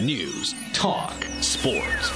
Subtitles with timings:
[0.00, 2.10] news, talk, sports.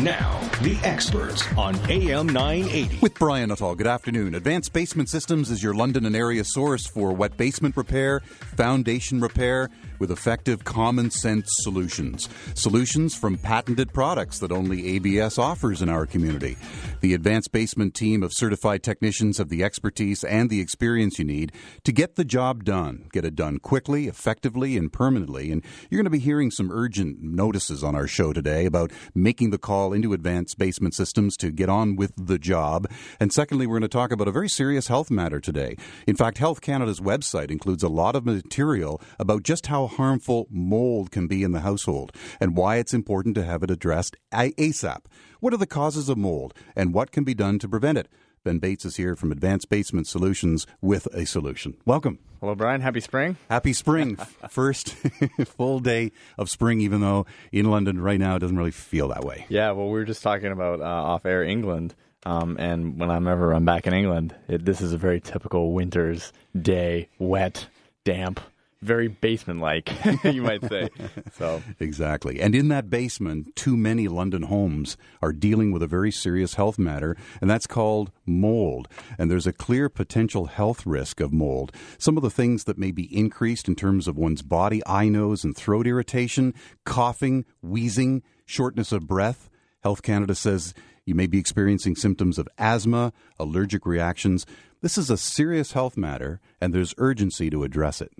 [0.00, 2.98] Now, the experts on AM 980.
[3.00, 4.34] With Brian Nuttall, good afternoon.
[4.34, 8.20] Advanced Basement Systems is your London and area source for wet basement repair,
[8.56, 9.70] foundation repair,
[10.04, 12.28] with effective common sense solutions.
[12.52, 16.58] Solutions from patented products that only ABS offers in our community.
[17.00, 21.52] The Advanced Basement team of certified technicians have the expertise and the experience you need
[21.84, 23.08] to get the job done.
[23.12, 25.50] Get it done quickly, effectively, and permanently.
[25.50, 29.52] And you're going to be hearing some urgent notices on our show today about making
[29.52, 32.90] the call into Advanced Basement Systems to get on with the job.
[33.18, 35.78] And secondly, we're going to talk about a very serious health matter today.
[36.06, 41.10] In fact, Health Canada's website includes a lot of material about just how harmful mold
[41.10, 45.04] can be in the household and why it's important to have it addressed ASAP.
[45.40, 48.08] What are the causes of mold and what can be done to prevent it?
[48.44, 51.78] Ben Bates is here from Advanced Basement Solutions with a solution.
[51.86, 52.18] Welcome.
[52.40, 52.82] Hello, Brian.
[52.82, 53.38] Happy spring.
[53.48, 54.16] Happy spring.
[54.50, 54.90] First
[55.46, 59.24] full day of spring, even though in London right now it doesn't really feel that
[59.24, 59.46] way.
[59.48, 61.94] Yeah, well, we were just talking about uh, off air England.
[62.26, 65.72] Um, and whenever I'm ever I'm back in England, it, this is a very typical
[65.72, 67.66] winter's day, wet,
[68.04, 68.40] damp,
[68.84, 69.90] very basement like,
[70.24, 70.88] you might say.
[71.32, 72.40] So exactly.
[72.40, 76.78] And in that basement, too many London homes are dealing with a very serious health
[76.78, 78.88] matter, and that's called mold.
[79.18, 81.72] And there's a clear potential health risk of mold.
[81.98, 85.42] Some of the things that may be increased in terms of one's body, eye, nose,
[85.42, 86.54] and throat irritation,
[86.84, 89.50] coughing, wheezing, shortness of breath.
[89.82, 90.72] Health Canada says
[91.04, 94.46] you may be experiencing symptoms of asthma, allergic reactions.
[94.80, 98.12] This is a serious health matter, and there's urgency to address it.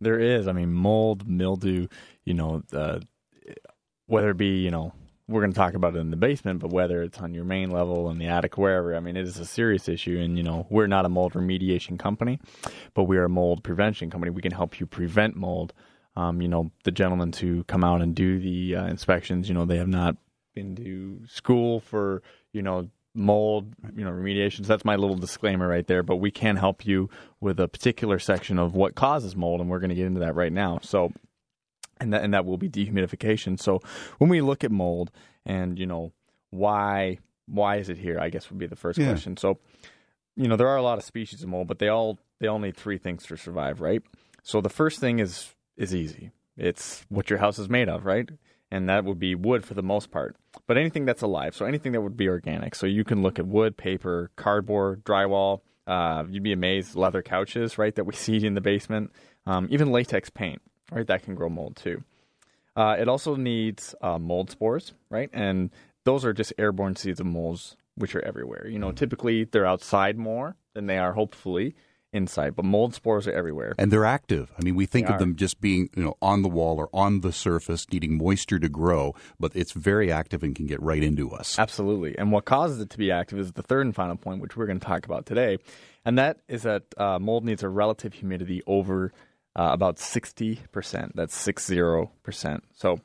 [0.00, 0.48] There is.
[0.48, 1.88] I mean, mold, mildew,
[2.24, 3.00] you know, uh,
[4.06, 4.92] whether it be, you know,
[5.28, 7.70] we're going to talk about it in the basement, but whether it's on your main
[7.70, 10.18] level in the attic, wherever, I mean, it is a serious issue.
[10.20, 12.38] And, you know, we're not a mold remediation company,
[12.94, 14.30] but we are a mold prevention company.
[14.30, 15.72] We can help you prevent mold.
[16.14, 19.64] Um, you know, the gentlemen to come out and do the uh, inspections, you know,
[19.64, 20.16] they have not
[20.54, 24.66] been to school for, you know, mold, you know, remediations.
[24.66, 26.02] That's my little disclaimer right there.
[26.02, 29.78] But we can help you with a particular section of what causes mold, and we're
[29.78, 30.78] going to get into that right now.
[30.82, 31.12] So,
[31.98, 33.60] and that and that will be dehumidification.
[33.60, 33.80] So,
[34.18, 35.10] when we look at mold,
[35.44, 36.12] and you know,
[36.50, 38.18] why why is it here?
[38.20, 39.06] I guess would be the first yeah.
[39.06, 39.36] question.
[39.36, 39.58] So,
[40.36, 42.58] you know, there are a lot of species of mold, but they all they all
[42.58, 44.02] need three things to survive, right?
[44.42, 46.32] So the first thing is is easy.
[46.56, 48.28] It's what your house is made of, right?
[48.70, 50.36] And that would be wood for the most part.
[50.66, 52.74] But anything that's alive, so anything that would be organic.
[52.74, 55.60] So you can look at wood, paper, cardboard, drywall.
[55.86, 59.12] Uh, you'd be amazed, leather couches, right, that we see in the basement.
[59.46, 60.60] Um, even latex paint,
[60.90, 62.02] right, that can grow mold too.
[62.74, 65.70] Uh, it also needs uh, mold spores, right, and
[66.04, 68.66] those are just airborne seeds of molds, which are everywhere.
[68.68, 71.74] You know, typically they're outside more than they are, hopefully,
[72.16, 73.74] inside, but mold spores are everywhere.
[73.78, 74.50] And they're active.
[74.58, 75.20] I mean, we think they of are.
[75.20, 78.68] them just being, you know, on the wall or on the surface, needing moisture to
[78.68, 81.58] grow, but it's very active and can get right into us.
[81.58, 82.16] Absolutely.
[82.18, 84.66] And what causes it to be active is the third and final point, which we're
[84.66, 85.58] going to talk about today,
[86.04, 89.12] and that is that uh, mold needs a relative humidity over
[89.56, 91.12] uh, about 60%.
[91.14, 92.60] That's 60%.
[92.74, 93.00] So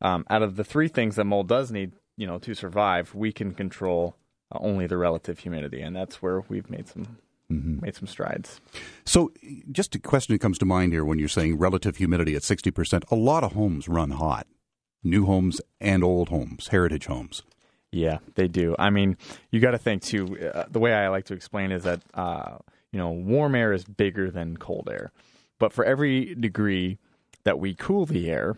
[0.00, 3.32] um, out of the three things that mold does need, you know, to survive, we
[3.32, 4.16] can control
[4.52, 7.18] uh, only the relative humidity, and that's where we've made some
[7.50, 7.80] Mm-hmm.
[7.80, 8.60] made some strides.
[9.04, 9.32] So,
[9.70, 13.04] just a question that comes to mind here when you're saying relative humidity at 60%,
[13.08, 14.48] a lot of homes run hot,
[15.04, 17.44] new homes and old homes, heritage homes.
[17.92, 18.74] Yeah, they do.
[18.80, 19.16] I mean,
[19.52, 20.50] you got to think too.
[20.52, 22.58] Uh, the way I like to explain is that uh,
[22.90, 25.12] you know, warm air is bigger than cold air,
[25.60, 26.98] but for every degree
[27.44, 28.56] that we cool the air,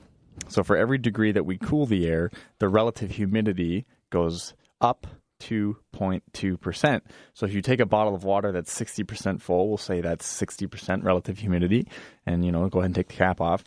[0.48, 5.06] so for every degree that we cool the air, the relative humidity goes up
[5.40, 7.00] 2.2%.
[7.34, 11.04] So if you take a bottle of water that's 60% full, we'll say that's 60%
[11.04, 11.88] relative humidity,
[12.26, 13.64] and you know, go ahead and take the cap off.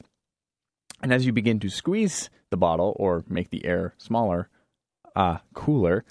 [1.01, 4.49] And as you begin to squeeze the bottle or make the air smaller,
[5.15, 6.05] uh, cooler,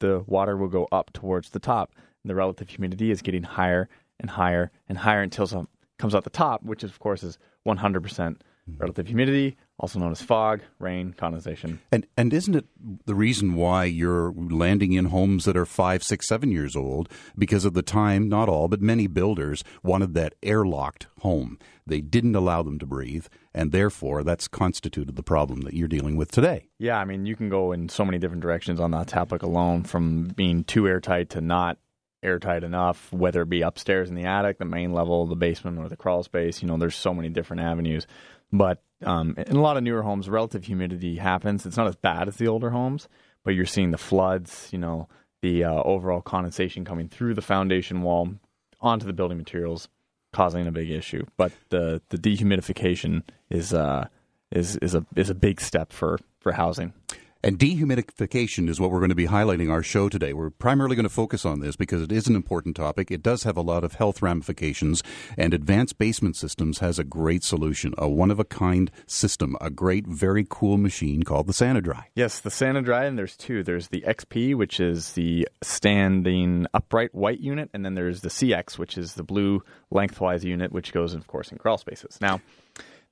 [0.00, 1.92] the water will go up towards the top.
[2.22, 3.88] And the relative humidity is getting higher
[4.20, 8.36] and higher and higher until it comes out the top, which of course is 100%
[8.68, 8.82] Mm-hmm.
[8.82, 11.80] relative humidity, also known as fog, rain, condensation.
[11.90, 12.66] And and isn't it
[13.06, 17.64] the reason why you're landing in homes that are five, six, seven years old because
[17.64, 18.28] of the time?
[18.28, 21.58] Not all, but many builders wanted that airlocked home.
[21.86, 26.16] They didn't allow them to breathe, and therefore that's constituted the problem that you're dealing
[26.16, 26.68] with today.
[26.78, 29.84] Yeah, I mean you can go in so many different directions on that topic alone,
[29.84, 31.78] from being too airtight to not
[32.22, 35.88] airtight enough, whether it be upstairs in the attic, the main level, the basement, or
[35.88, 36.60] the crawl space.
[36.60, 38.06] You know, there's so many different avenues.
[38.52, 41.66] But um, in a lot of newer homes, relative humidity happens.
[41.66, 43.08] It's not as bad as the older homes,
[43.44, 45.08] but you're seeing the floods, you know,
[45.40, 48.34] the uh, overall condensation coming through the foundation wall
[48.80, 49.88] onto the building materials,
[50.32, 51.24] causing a big issue.
[51.36, 54.08] But the the dehumidification is uh,
[54.50, 56.92] is is a is a big step for for housing.
[57.40, 60.32] And dehumidification is what we're going to be highlighting our show today.
[60.32, 63.12] We're primarily going to focus on this because it is an important topic.
[63.12, 65.04] It does have a lot of health ramifications,
[65.36, 69.70] and Advanced Basement Systems has a great solution, a one of a kind system, a
[69.70, 72.06] great, very cool machine called the SaniDry.
[72.16, 73.62] Yes, the SaniDry, and there's two.
[73.62, 78.78] There's the XP, which is the standing upright white unit, and then there's the CX,
[78.78, 79.62] which is the blue
[79.92, 82.18] lengthwise unit, which goes, of course, in crawl spaces.
[82.20, 82.40] Now,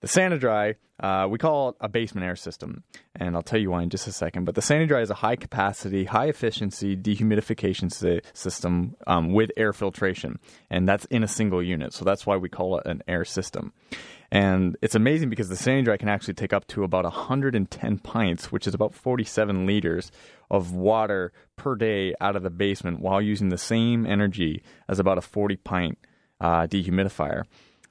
[0.07, 2.85] the SaniDry, uh, we call it a basement air system,
[3.17, 4.45] and I'll tell you why in just a second.
[4.45, 9.73] But the SaniDry is a high capacity, high efficiency dehumidification si- system um, with air
[9.73, 10.39] filtration,
[10.71, 11.93] and that's in a single unit.
[11.93, 13.73] So that's why we call it an air system.
[14.31, 18.67] And it's amazing because the SaniDry can actually take up to about 110 pints, which
[18.67, 20.13] is about 47 liters
[20.51, 25.19] of water per day out of the basement while using the same energy as about
[25.19, 25.99] a 40 pint
[26.41, 27.45] uh, dehumidifier.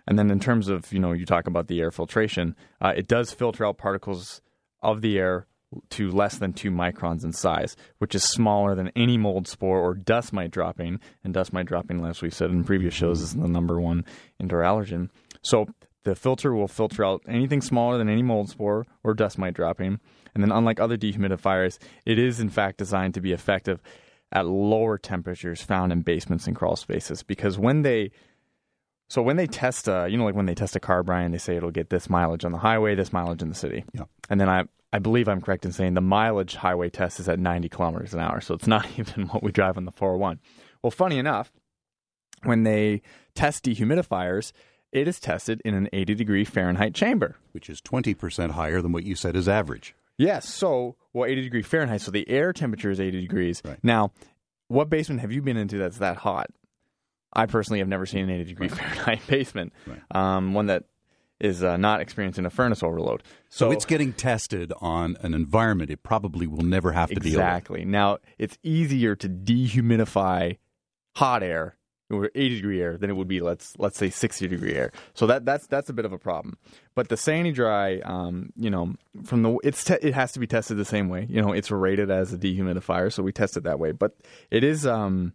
[0.07, 3.07] And then in terms of, you know, you talk about the air filtration, uh, it
[3.07, 4.41] does filter out particles
[4.81, 5.47] of the air
[5.89, 9.93] to less than two microns in size, which is smaller than any mold spore or
[9.93, 10.99] dust mite dropping.
[11.23, 14.05] And dust mite dropping, as we've said in previous shows, is the number one
[14.39, 15.09] indoor allergen.
[15.41, 15.67] So
[16.03, 19.99] the filter will filter out anything smaller than any mold spore or dust mite dropping.
[20.33, 23.81] And then, unlike other dehumidifiers, it is in fact designed to be effective
[24.31, 28.11] at lower temperatures found in basements and crawl spaces because when they
[29.07, 31.37] so when they test, uh, you know, like when they test a car, Brian, they
[31.37, 33.85] say it'll get this mileage on the highway, this mileage in the city.
[33.93, 34.03] Yeah.
[34.29, 37.39] And then I, I believe I'm correct in saying the mileage highway test is at
[37.39, 40.39] 90 kilometers an hour, so it's not even what we drive on the 401.
[40.81, 41.51] Well, funny enough,
[42.43, 43.01] when they
[43.35, 44.51] test dehumidifiers,
[44.91, 49.03] it is tested in an 80 degree Fahrenheit chamber, which is 20% higher than what
[49.03, 49.93] you said is average.
[50.17, 50.47] Yes.
[50.47, 52.01] So, well, 80 degree Fahrenheit.
[52.01, 53.61] So the air temperature is 80 degrees.
[53.65, 53.77] Right.
[53.83, 54.11] Now,
[54.67, 56.47] what basement have you been into that's that hot?
[57.35, 60.01] I personally have never seen an 80 degree Fahrenheit basement, Right.
[60.11, 60.83] um, one that
[61.39, 63.21] is uh, not experiencing a furnace overload.
[63.49, 67.33] So, it's getting tested on an environment it probably will never have to deal with.
[67.33, 67.83] exactly.
[67.85, 70.57] Now it's easier to dehumidify
[71.15, 71.75] hot air
[72.09, 74.91] or 80 degree air than it would be let's let's say 60 degree air.
[75.13, 76.57] So that that's that's a bit of a problem.
[76.93, 78.93] But the Sani Dry, um, you know,
[79.23, 81.25] from the it's te- it has to be tested the same way.
[81.29, 83.91] You know, it's rated as a dehumidifier, so we test it that way.
[83.91, 84.15] But
[84.51, 85.33] it is um,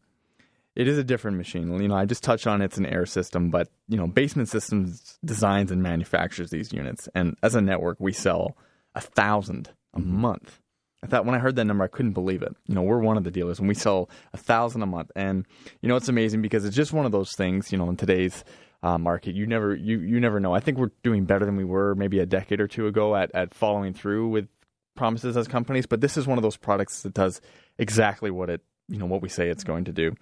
[0.76, 1.72] it is a different machine.
[1.80, 5.18] You know, I just touched on it's an air system, but you know, Basement Systems
[5.24, 8.56] designs and manufactures these units, and as a network, we sell
[8.94, 10.60] a thousand a month.
[11.02, 12.54] I thought when I heard that number, I couldn't believe it.
[12.66, 15.46] You know, we're one of the dealers, and we sell a thousand a month, and
[15.80, 17.72] you know, it's amazing because it's just one of those things.
[17.72, 18.44] You know, in today's
[18.82, 20.54] uh, market, you never you you never know.
[20.54, 23.34] I think we're doing better than we were maybe a decade or two ago at
[23.34, 24.48] at following through with
[24.94, 27.40] promises as companies, but this is one of those products that does
[27.78, 30.14] exactly what it you know what we say it's going to do.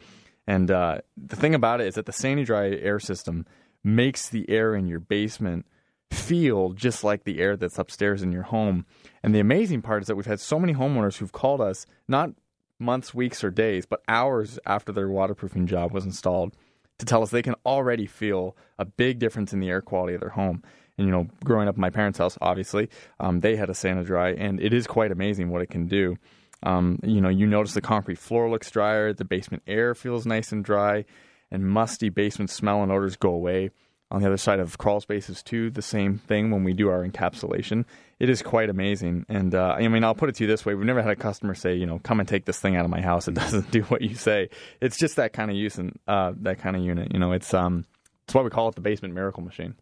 [0.48, 3.44] And uh, the thing about it is that the Sani Dry air system
[3.84, 5.66] makes the air in your basement
[6.10, 8.86] feel just like the air that's upstairs in your home.
[9.22, 12.30] And the amazing part is that we've had so many homeowners who've called us not
[12.78, 16.56] months, weeks, or days, but hours after their waterproofing job was installed
[16.96, 20.22] to tell us they can already feel a big difference in the air quality of
[20.22, 20.62] their home.
[20.96, 22.88] And you know, growing up in my parents' house, obviously,
[23.20, 26.16] um, they had a SaniDry, and it is quite amazing what it can do.
[26.62, 30.52] Um, you know, you notice the concrete floor looks drier, the basement air feels nice
[30.52, 31.04] and dry,
[31.50, 33.70] and musty basement smell and odors go away.
[34.10, 37.06] On the other side of crawl spaces, too, the same thing when we do our
[37.06, 37.84] encapsulation.
[38.18, 39.26] It is quite amazing.
[39.28, 41.16] And uh, I mean, I'll put it to you this way we've never had a
[41.16, 43.28] customer say, you know, come and take this thing out of my house.
[43.28, 44.48] It doesn't do what you say.
[44.80, 47.12] It's just that kind of use and uh, that kind of unit.
[47.12, 47.84] You know, it's, um,
[48.24, 49.74] it's why we call it the basement miracle machine.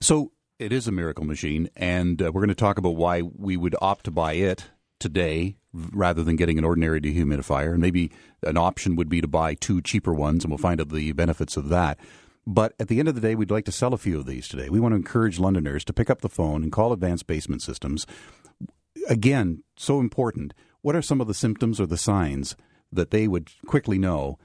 [0.00, 3.58] So it is a miracle machine, and uh, we're going to talk about why we
[3.58, 5.56] would opt to buy it today
[5.92, 7.72] rather than getting an ordinary dehumidifier.
[7.72, 8.10] And maybe
[8.42, 11.56] an option would be to buy two cheaper ones, and we'll find out the benefits
[11.56, 11.98] of that.
[12.46, 14.46] But at the end of the day, we'd like to sell a few of these
[14.46, 14.68] today.
[14.68, 18.06] We want to encourage Londoners to pick up the phone and call Advanced Basement Systems.
[19.08, 20.54] Again, so important.
[20.80, 22.54] What are some of the symptoms or the signs
[22.92, 24.38] that they would quickly know?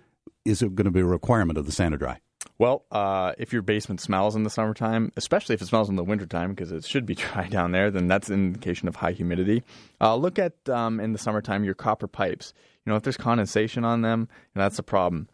[0.44, 2.18] Is it going to be a requirement of the Sanidry?
[2.62, 6.04] Well, uh, if your basement smells in the summertime, especially if it smells in the
[6.04, 9.64] wintertime, because it should be dry down there, then that's an indication of high humidity.
[10.00, 12.54] Uh, look at um, in the summertime your copper pipes.
[12.86, 15.28] You know, if there's condensation on them, that's a problem.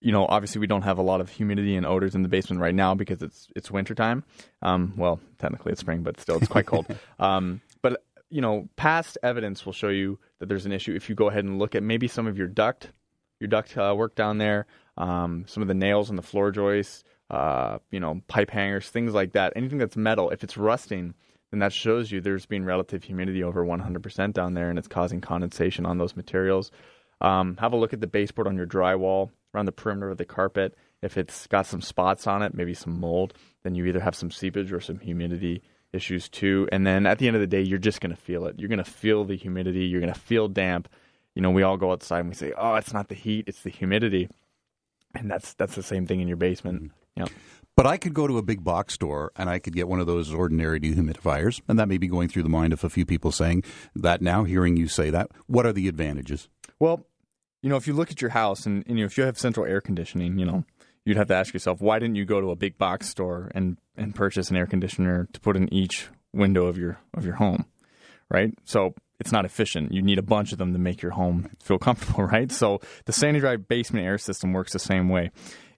[0.00, 2.60] You know, obviously we don't have a lot of humidity and odors in the basement
[2.60, 4.24] right now because it's it's wintertime.
[4.60, 6.86] Um, well, technically it's spring, but still it's quite cold.
[7.20, 11.14] Um, but you know, past evidence will show you that there's an issue if you
[11.14, 12.90] go ahead and look at maybe some of your duct,
[13.38, 17.04] your duct uh, work down there, um, some of the nails on the floor joists,
[17.30, 19.52] uh, you know, pipe hangers, things like that.
[19.56, 21.14] Anything that's metal, if it's rusting,
[21.50, 25.20] then that shows you there's been relative humidity over 100% down there, and it's causing
[25.20, 26.70] condensation on those materials.
[27.20, 30.24] Um, have a look at the baseboard on your drywall, around the perimeter of the
[30.24, 30.76] carpet.
[31.02, 34.30] If it's got some spots on it, maybe some mold, then you either have some
[34.30, 36.68] seepage or some humidity issues too.
[36.72, 38.58] And then at the end of the day, you're just going to feel it.
[38.58, 39.84] You're going to feel the humidity.
[39.84, 40.88] You're going to feel damp.
[41.34, 43.62] You know, we all go outside and we say, "Oh, it's not the heat; it's
[43.62, 44.28] the humidity,"
[45.14, 46.84] and that's that's the same thing in your basement.
[46.84, 47.22] Mm-hmm.
[47.22, 47.26] Yeah.
[47.76, 50.06] But I could go to a big box store and I could get one of
[50.06, 53.32] those ordinary dehumidifiers, and that may be going through the mind of a few people
[53.32, 53.64] saying
[53.96, 55.30] that now, hearing you say that.
[55.46, 56.48] What are the advantages?
[56.78, 57.04] Well,
[57.62, 59.38] you know, if you look at your house and, and you know, if you have
[59.38, 60.64] central air conditioning, you know,
[61.04, 63.78] you'd have to ask yourself, why didn't you go to a big box store and,
[63.96, 67.64] and purchase an air conditioner to put in each window of your of your home,
[68.30, 68.52] right?
[68.64, 69.92] So it's not efficient.
[69.92, 72.50] You need a bunch of them to make your home feel comfortable, right?
[72.50, 75.30] So the SaniDry basement air system works the same way.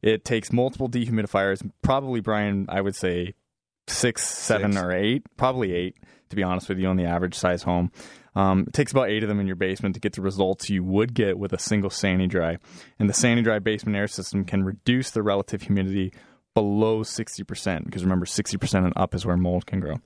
[0.03, 3.35] It takes multiple dehumidifiers, probably Brian, I would say
[3.89, 4.85] six, seven, Six.
[4.85, 5.97] or eight, probably eight,
[6.31, 7.91] to be honest with you, on the average size home.
[8.35, 10.85] Um, it takes about eight of them in your basement to get the results you
[10.85, 12.59] would get with a single SaniDry.
[12.99, 16.13] And the SaniDry basement air system can reduce the relative humidity
[16.55, 19.97] below 60%, because remember, 60% and up is where mold can grow.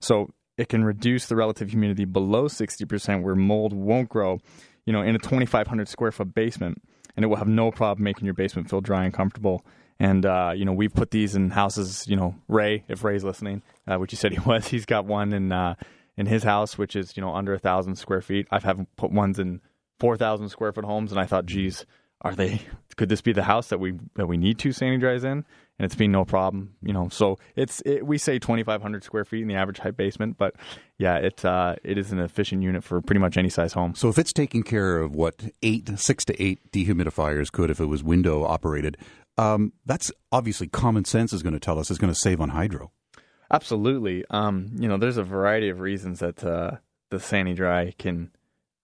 [0.00, 4.40] So it can reduce the relative humidity below 60% where mold won't grow,
[4.86, 6.80] you know, in a 2,500 square foot basement.
[7.16, 9.64] And it will have no problem making your basement feel dry and comfortable.
[10.00, 13.62] And, uh, you know, we've put these in houses, you know, Ray, if Ray's listening,
[13.86, 15.74] uh, which you said he was, he's got one in, uh,
[16.16, 18.46] in his house, which is, you know, under a thousand square feet.
[18.50, 19.60] I've have put ones in
[20.00, 21.12] 4,000 square foot homes.
[21.12, 21.86] And I thought, geez,
[22.20, 22.62] are they,
[22.96, 25.44] could this be the house that we, that we need two Sani dries in?
[25.78, 27.08] And it's been no problem, you know.
[27.08, 30.54] So it's it, we say 2,500 square feet in the average height basement, but
[30.98, 33.96] yeah, it uh, it is an efficient unit for pretty much any size home.
[33.96, 37.86] So if it's taking care of what eight, six to eight dehumidifiers could if it
[37.86, 38.96] was window operated,
[39.36, 42.50] um, that's obviously common sense is going to tell us is going to save on
[42.50, 42.92] hydro.
[43.50, 44.24] Absolutely.
[44.30, 46.76] Um, you know, there's a variety of reasons that uh,
[47.10, 48.30] the Sani Dry can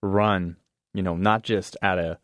[0.02, 0.56] run.
[0.92, 2.18] You know, not just at a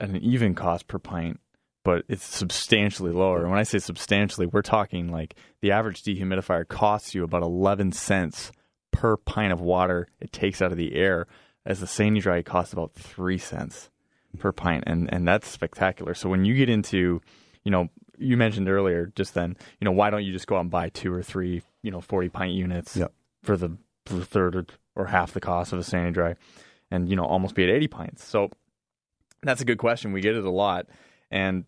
[0.00, 1.40] at an even cost per pint,
[1.88, 3.40] but it's substantially lower.
[3.40, 7.92] And when I say substantially, we're talking like the average dehumidifier costs you about 11
[7.92, 8.52] cents
[8.92, 11.26] per pint of water it takes out of the air,
[11.64, 13.88] as the Sani Dry costs about three cents
[14.38, 16.12] per pint, and and that's spectacular.
[16.12, 17.22] So when you get into,
[17.64, 20.60] you know, you mentioned earlier just then, you know, why don't you just go out
[20.60, 23.14] and buy two or three, you know, 40 pint units Yep.
[23.42, 26.34] for the for the third or, or half the cost of a Sani Dry,
[26.90, 28.24] and you know, almost be at 80 pints.
[28.26, 28.50] So
[29.42, 30.12] that's a good question.
[30.12, 30.84] We get it a lot,
[31.30, 31.64] and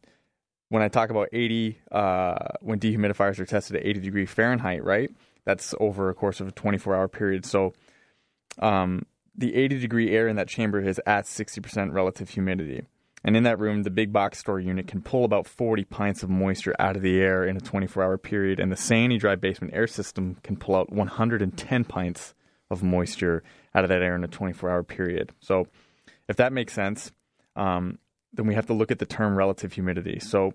[0.70, 5.10] when I talk about 80, uh, when dehumidifiers are tested at 80 degree Fahrenheit, right?
[5.44, 7.44] That's over a course of a 24 hour period.
[7.44, 7.74] So,
[8.60, 9.04] um,
[9.36, 12.84] the 80 degree air in that chamber is at 60% relative humidity.
[13.24, 16.30] And in that room, the big box store unit can pull about 40 pints of
[16.30, 18.60] moisture out of the air in a 24 hour period.
[18.60, 22.34] And the Sani Dry basement air system can pull out 110 pints
[22.70, 23.42] of moisture
[23.74, 25.32] out of that air in a 24 hour period.
[25.40, 25.66] So,
[26.28, 27.10] if that makes sense,
[27.56, 27.98] um,
[28.32, 30.18] then we have to look at the term relative humidity.
[30.20, 30.54] So,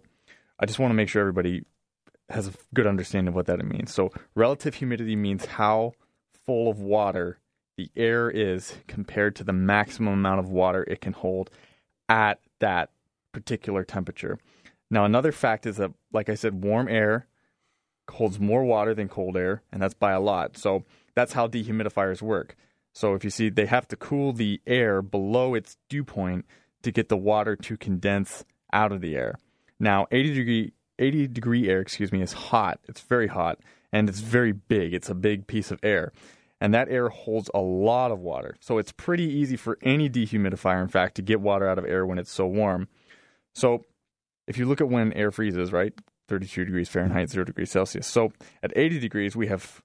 [0.60, 1.66] I just want to make sure everybody
[2.30, 3.94] has a good understanding of what that means.
[3.94, 5.94] So, relative humidity means how
[6.46, 7.40] full of water
[7.78, 11.50] the air is compared to the maximum amount of water it can hold
[12.08, 12.92] at that
[13.34, 14.40] particular temperature.
[14.90, 17.28] Now, another fact is that, like I said, warm air
[18.10, 20.58] holds more water than cold air, and that's by a lot.
[20.58, 20.84] So,
[21.16, 22.56] that's how dehumidifiers work.
[22.94, 26.46] So, if you see, they have to cool the air below its dew point
[26.86, 29.36] to get the water to condense out of the air.
[29.80, 32.80] Now, 80 degree 80 degree air, excuse me, is hot.
[32.86, 33.60] It's very hot
[33.92, 34.94] and it's very big.
[34.94, 36.14] It's a big piece of air.
[36.62, 38.56] And that air holds a lot of water.
[38.62, 42.06] So it's pretty easy for any dehumidifier in fact to get water out of air
[42.06, 42.88] when it's so warm.
[43.54, 43.84] So
[44.48, 45.94] if you look at when air freezes, right?
[46.30, 48.08] 32 degrees Fahrenheit, 0 degrees Celsius.
[48.08, 48.32] So
[48.64, 49.82] at 80 degrees we have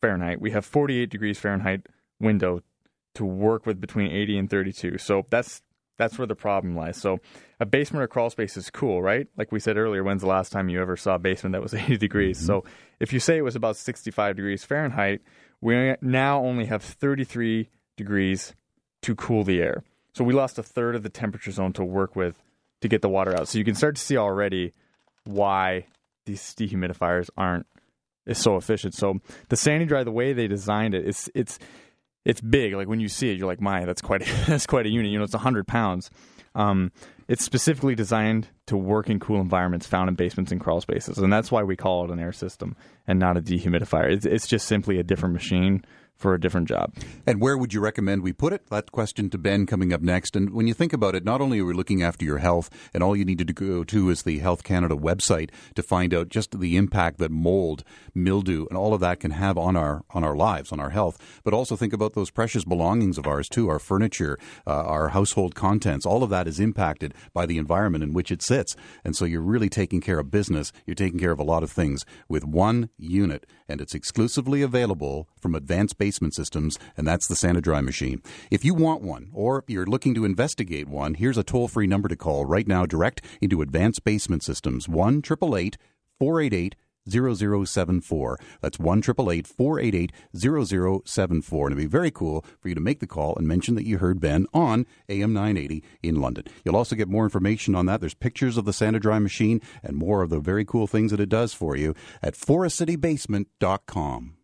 [0.00, 1.86] Fahrenheit, we have 48 degrees Fahrenheit
[2.20, 2.60] window
[3.14, 4.98] to work with between 80 and 32.
[4.98, 5.62] So that's
[5.96, 6.96] that's where the problem lies.
[6.96, 7.18] So
[7.60, 9.26] a basement or crawl space is cool, right?
[9.36, 11.74] Like we said earlier, when's the last time you ever saw a basement that was
[11.74, 12.38] 80 degrees?
[12.38, 12.46] Mm-hmm.
[12.46, 12.64] So
[13.00, 15.20] if you say it was about 65 degrees Fahrenheit,
[15.60, 18.54] we now only have 33 degrees
[19.02, 19.84] to cool the air.
[20.12, 22.42] So we lost a third of the temperature zone to work with
[22.80, 23.48] to get the water out.
[23.48, 24.72] So you can start to see already
[25.24, 25.86] why
[26.26, 27.66] these dehumidifiers aren't
[28.26, 28.94] is so efficient.
[28.94, 31.58] So the Sani Dry, the way they designed it, it's it's
[32.24, 32.74] it's big.
[32.74, 35.10] Like when you see it, you're like, "My, that's quite a, that's quite a unit."
[35.10, 36.10] You know, it's hundred pounds.
[36.54, 36.92] Um,
[37.26, 41.32] it's specifically designed to work in cool environments found in basements and crawl spaces, and
[41.32, 42.76] that's why we call it an air system
[43.06, 44.12] and not a dehumidifier.
[44.12, 45.84] It's, it's just simply a different machine
[46.16, 46.94] for a different job.
[47.26, 48.66] And where would you recommend we put it?
[48.68, 50.36] That question to Ben coming up next.
[50.36, 53.02] And when you think about it, not only are we looking after your health, and
[53.02, 56.58] all you need to go to is the Health Canada website to find out just
[56.58, 60.36] the impact that mold, mildew, and all of that can have on our on our
[60.36, 61.18] lives, on our health.
[61.44, 65.54] But also think about those precious belongings of ours too, our furniture, uh, our household
[65.54, 66.06] contents.
[66.06, 68.76] All of that is impacted by the environment in which it sits.
[69.04, 70.72] And so you're really taking care of business.
[70.86, 73.46] You're taking care of a lot of things with one unit.
[73.68, 78.22] And it's exclusively available from Advanced Basement Systems, and that's the SaniDry machine.
[78.50, 82.08] If you want one, or you're looking to investigate one, here's a toll free number
[82.08, 86.76] to call right now direct into Advanced Basement Systems 1 488
[87.08, 88.38] 0074.
[88.60, 91.66] That's 1 488 0074.
[91.66, 93.98] And it'd be very cool for you to make the call and mention that you
[93.98, 96.44] heard Ben on AM 980 in London.
[96.64, 98.00] You'll also get more information on that.
[98.00, 101.28] There's pictures of the Sani-Dry machine and more of the very cool things that it
[101.28, 104.36] does for you at forestcitybasement.com.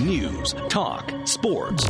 [0.00, 1.84] News, talk, sports.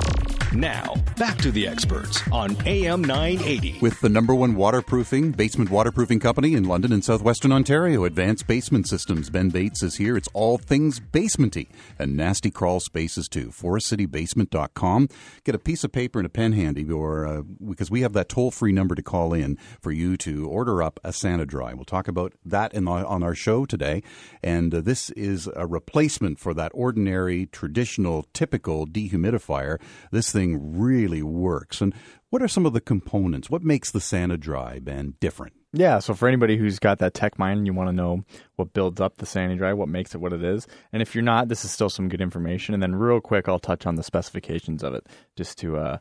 [0.54, 3.80] Now, back to the experts on AM 980.
[3.80, 8.86] With the number one waterproofing, basement waterproofing company in London and southwestern Ontario, Advanced Basement
[8.86, 9.30] Systems.
[9.30, 10.16] Ben Bates is here.
[10.16, 13.48] It's all things basementy and nasty crawl spaces too.
[13.48, 15.08] ForestCityBasement.com.
[15.42, 18.28] Get a piece of paper and a pen handy, or uh, because we have that
[18.28, 21.74] toll free number to call in for you to order up a SaniDry.
[21.74, 24.04] We'll talk about that the, on our show today.
[24.40, 29.80] And uh, this is a replacement for that ordinary, traditional, typical dehumidifier.
[30.12, 31.80] This thing thing really works.
[31.80, 31.94] And
[32.30, 33.50] what are some of the components?
[33.50, 35.54] What makes the SaniDry Ben, different?
[35.72, 38.24] Yeah, so for anybody who's got that tech mind and you want to know
[38.56, 41.48] what builds up the Sani-Dry, what makes it what it is, and if you're not,
[41.48, 42.74] this is still some good information.
[42.74, 45.98] And then real quick, I'll touch on the specifications of it just to uh,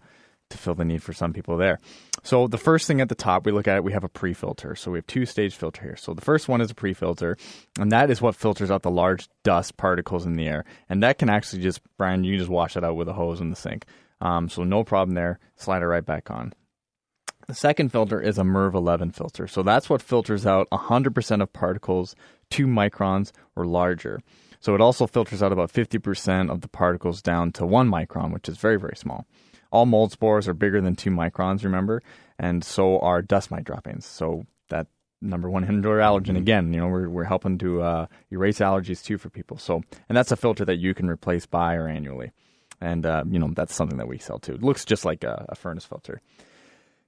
[0.50, 1.80] to fill the need for some people there.
[2.22, 4.76] So the first thing at the top we look at, we have a pre-filter.
[4.76, 5.96] So we have two stage filter here.
[5.96, 7.38] So the first one is a pre-filter,
[7.80, 10.66] and that is what filters out the large dust particles in the air.
[10.88, 13.42] And that can actually just, Brian, you can just wash it out with a hose
[13.42, 13.86] in the sink.
[14.24, 15.38] Um, so no problem there.
[15.58, 16.54] Slide it right back on.
[17.46, 19.48] The second filter is a MERV 11 filter.
[19.48, 22.16] So that's what filters out 100% of particles
[22.50, 24.22] 2 microns or larger.
[24.62, 28.48] So it also filters out about 50% of the particles down to 1 micron, which
[28.48, 29.28] is very, very small.
[29.74, 32.02] All mold spores are bigger than 2 microns, remember?
[32.40, 34.06] And so are dust mite droppings.
[34.06, 34.88] So that
[35.22, 36.38] number one indoor allergen mm-hmm.
[36.38, 39.58] again, you know, we're, we're helping to uh, erase allergies too for people.
[39.58, 42.32] So, and that's a filter that you can replace by or annually
[42.82, 44.54] and uh, you know that's something that we sell too.
[44.54, 46.22] It looks just like a, a, furnace filter.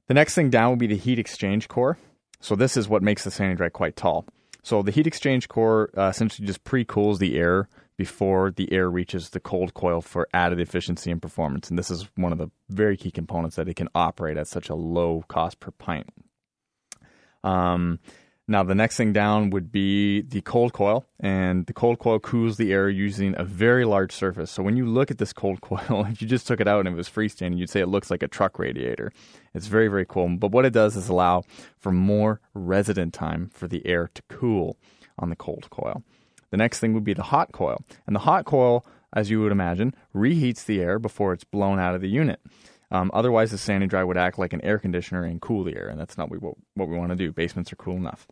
[0.07, 1.97] The next thing down will be the heat exchange core.
[2.39, 4.25] So this is what makes the Sani-Dry quite tall.
[4.61, 9.29] So the heat exchange core uh, essentially just pre-cools the air before the air reaches
[9.29, 11.69] the cold coil for added efficiency and performance.
[11.69, 14.69] And this is one of the very key components that it can operate at such
[14.69, 16.09] a low cost per pint.
[17.43, 17.99] Um,
[18.47, 22.57] now, the next thing down would be the cold coil, and the cold coil cools
[22.57, 24.51] the air using a very large surface.
[24.51, 26.89] So when you look at this cold coil, if you just took it out and
[26.89, 29.11] it was freestanding, you'd say it looks like a truck radiator.
[29.55, 30.29] It's very, very cool.
[30.37, 31.41] But what it does is allow
[31.79, 34.77] for more resident time for the air to cool
[35.17, 36.03] on the cold coil.
[36.51, 37.83] The next thing would be the hot coil.
[38.05, 41.95] And the hot coil, as you would imagine, reheats the air before it's blown out
[41.95, 42.39] of the unit.
[42.91, 45.99] Um, otherwise, the Sani-Dry would act like an air conditioner and cool the air, and
[45.99, 47.31] that's not what, what we want to do.
[47.31, 48.27] Basements are cool enough.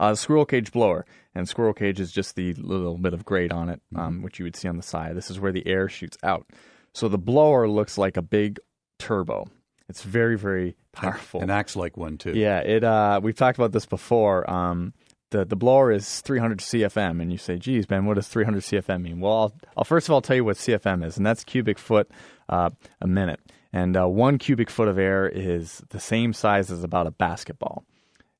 [0.00, 3.68] Uh, squirrel cage blower, and squirrel cage is just the little bit of grate on
[3.68, 4.22] it, um, mm-hmm.
[4.22, 5.14] which you would see on the side.
[5.14, 6.46] This is where the air shoots out.
[6.94, 8.58] So the blower looks like a big
[8.98, 9.46] turbo.
[9.90, 11.42] It's very, very powerful.
[11.42, 12.32] And acts like one too.
[12.32, 12.82] Yeah, it.
[12.82, 14.50] Uh, we've talked about this before.
[14.50, 14.94] Um,
[15.30, 19.02] the the blower is 300 CFM, and you say, "Geez, Ben, what does 300 CFM
[19.02, 21.78] mean?" Well, I'll, I'll first of all tell you what CFM is, and that's cubic
[21.78, 22.10] foot
[22.48, 23.40] uh, a minute.
[23.72, 27.84] And uh, one cubic foot of air is the same size as about a basketball.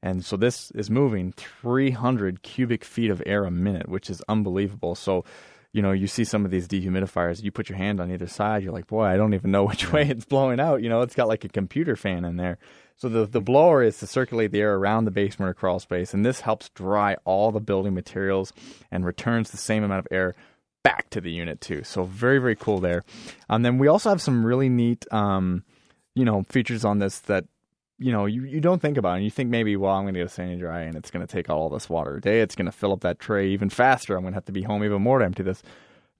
[0.02, 4.94] And so this is moving 300 cubic feet of air a minute, which is unbelievable.
[4.94, 5.24] So,
[5.72, 8.62] you know, you see some of these dehumidifiers, you put your hand on either side,
[8.62, 10.82] you're like, boy, I don't even know which way it's blowing out.
[10.82, 12.58] You know, it's got like a computer fan in there.
[12.96, 16.12] So the, the blower is to circulate the air around the basement or crawl space,
[16.12, 18.52] and this helps dry all the building materials
[18.90, 20.34] and returns the same amount of air
[20.82, 21.82] back to the unit too.
[21.82, 23.02] So very, very cool there.
[23.48, 25.64] And then we also have some really neat, um,
[26.14, 27.44] you know, features on this that
[28.00, 29.16] you know, you, you don't think about it.
[29.16, 31.30] And you think maybe, well, I'm going to get a Sani-Dry and it's going to
[31.30, 32.40] take all this water a day.
[32.40, 34.16] It's going to fill up that tray even faster.
[34.16, 35.62] I'm going to have to be home even more to empty this.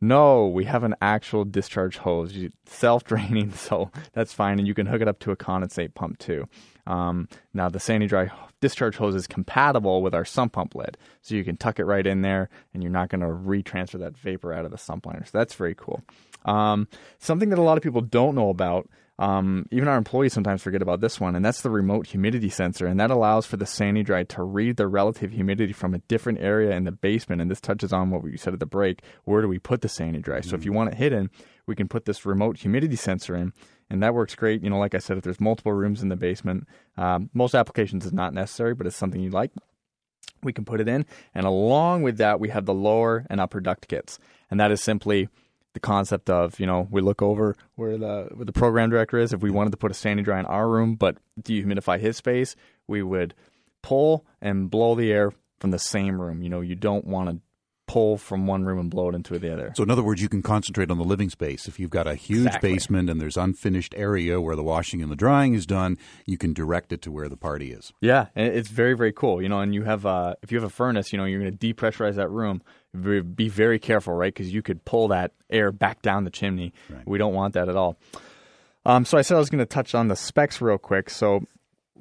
[0.02, 2.34] No, we have an actual discharge hose,
[2.66, 4.58] self draining, so that's fine.
[4.58, 6.46] And you can hook it up to a condensate pump too.
[6.86, 11.44] Um, now, the SaniDry discharge hose is compatible with our sump pump lid, so you
[11.44, 14.64] can tuck it right in there and you're not going to retransfer that vapor out
[14.64, 15.24] of the sump liner.
[15.24, 16.02] So that's very cool.
[16.46, 16.88] Um,
[17.18, 18.88] something that a lot of people don't know about
[19.20, 22.86] um, even our employees sometimes forget about this one, and that's the remote humidity sensor,
[22.86, 26.74] and that allows for the Sani-Dry to read the relative humidity from a different area
[26.74, 27.42] in the basement.
[27.42, 29.90] And this touches on what we said at the break: where do we put the
[29.90, 30.38] Sani-Dry?
[30.38, 30.48] Mm-hmm.
[30.48, 30.76] So if you mm.
[30.76, 31.28] want it hidden,
[31.66, 33.52] we can put this remote humidity sensor in,
[33.90, 34.62] and that works great.
[34.62, 38.06] You know, like I said, if there's multiple rooms in the basement, um, most applications
[38.06, 39.52] is not necessary, but it's something you like.
[40.42, 41.04] We can put it in,
[41.34, 44.18] and along with that, we have the lower and upper duct kits,
[44.50, 45.28] and that is simply
[45.72, 49.32] the concept of you know we look over where the where the program director is.
[49.32, 52.56] If we wanted to put a SaniDry in our room but dehumidify his space,
[52.86, 53.34] we would
[53.82, 56.42] pull and blow the air from the same room.
[56.42, 57.38] You know, you don't want to
[57.86, 59.72] pull from one room and blow it into the other.
[59.74, 61.66] So, in other words, you can concentrate on the living space.
[61.66, 62.72] If you've got a huge Exactly.
[62.72, 66.52] basement and there's unfinished area where the washing and the drying is done, you can
[66.52, 67.92] direct it to where the party is.
[68.00, 69.42] Yeah, it's very very cool.
[69.42, 71.56] You know, and you have uh, if you have a furnace, you know, you're going
[71.56, 72.62] to depressurize that room.
[72.98, 74.32] Be be very careful, right?
[74.32, 76.72] Because you could pull that air back down the chimney.
[76.88, 77.06] Right.
[77.06, 77.96] We don't want that at all.
[78.84, 81.10] Um, so I said I was going to touch on the specs real quick.
[81.10, 81.44] So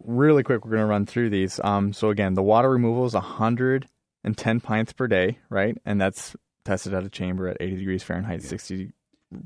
[0.04, 1.60] really quick, we're going to run through these.
[1.64, 5.78] Um, so again, the water removal is 110 pints per day, right?
[5.86, 8.92] And that's tested at a chamber at 80 degrees Fahrenheit, 60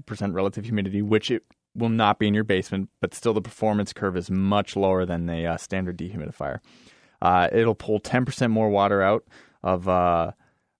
[0.05, 1.43] percent relative humidity, which it
[1.75, 5.25] will not be in your basement, but still the performance curve is much lower than
[5.25, 6.59] the uh, standard dehumidifier.
[7.21, 9.23] Uh, it'll pull 10% more water out
[9.63, 10.31] of uh,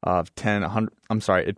[0.03, 1.57] of 10 100 I'm sorry, it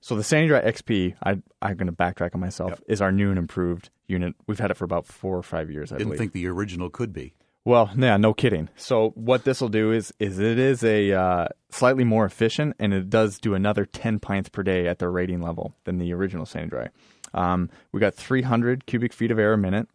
[0.00, 3.38] so the SaniDry XP, I, I'm going to backtrack on myself, is our new and
[3.38, 4.34] improved unit.
[4.48, 6.18] We've had it for about four or five years, I Didn't believe.
[6.18, 7.34] think the original could be.
[7.64, 8.68] Well, yeah, no kidding.
[8.74, 12.92] So what this will do is is it is a uh, slightly more efficient, and
[12.92, 16.44] it does do another 10 pints per day at the rating level than the original
[16.44, 16.88] SaniDry.
[17.32, 19.88] Um, we got 300 cubic feet of air a minute.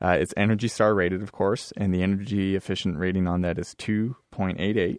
[0.00, 3.76] Uh, it's Energy Star rated, of course, and the energy efficient rating on that is
[3.76, 4.98] 2.88.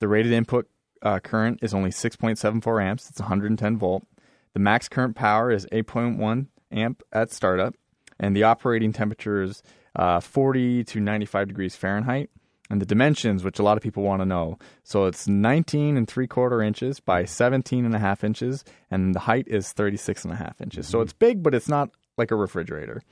[0.00, 0.68] The rated input
[1.02, 3.10] uh, current is only 6.74 amps.
[3.10, 4.06] It's 110 volt.
[4.54, 7.74] The max current power is 8.1 amp at startup,
[8.18, 9.62] and the operating temperature is
[9.96, 12.30] uh, 40 to 95 degrees Fahrenheit.
[12.70, 16.08] And the dimensions, which a lot of people want to know, so it's 19 and
[16.08, 20.32] three quarter inches by 17 and a half inches, and the height is 36 and
[20.32, 20.86] a half inches.
[20.86, 23.02] So it's big, but it's not like a refrigerator.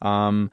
[0.00, 0.50] Um,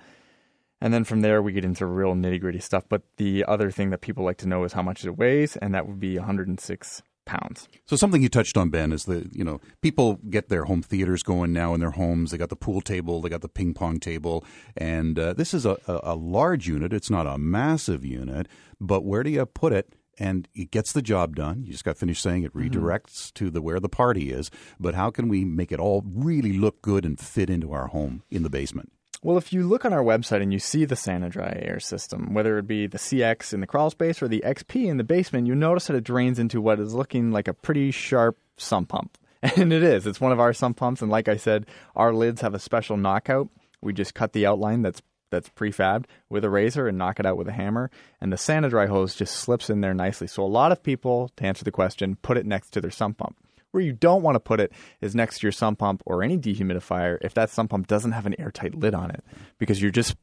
[0.82, 2.86] and then from there, we get into real nitty gritty stuff.
[2.88, 5.74] But the other thing that people like to know is how much it weighs, and
[5.74, 7.68] that would be 106 pounds.
[7.86, 11.22] So something you touched on, Ben, is that you know people get their home theaters
[11.22, 12.32] going now in their homes.
[12.32, 14.44] They got the pool table, they got the ping pong table,
[14.76, 16.94] and uh, this is a, a, a large unit.
[16.94, 18.48] It's not a massive unit,
[18.80, 19.94] but where do you put it?
[20.20, 21.63] And it gets the job done.
[21.63, 24.50] You just got finished saying it redirects to the where the party is.
[24.80, 28.24] But how can we make it all really look good and fit into our home
[28.32, 28.92] in the basement?
[29.23, 32.58] Well, if you look on our website and you see the SaniDry air system, whether
[32.58, 35.56] it be the CX in the crawl space or the XP in the basement, you
[35.56, 39.17] notice that it drains into what is looking like a pretty sharp sump pump.
[39.56, 40.08] And it is.
[40.08, 41.01] It's one of our sump pumps.
[41.01, 43.49] And like I said, our lids have a special knockout.
[43.82, 47.38] We just cut the outline that's that's prefabbed with a razor and knock it out
[47.38, 47.91] with a hammer.
[48.21, 50.27] And the SaniDry hose just slips in there nicely.
[50.27, 53.17] So a lot of people, to answer the question, put it next to their sump
[53.17, 53.38] pump.
[53.78, 56.36] Where you don't want to put it is next to your sump pump or any
[56.36, 59.24] dehumidifier if that sump pump doesn't have an airtight lid on it,
[59.60, 60.16] because you're just,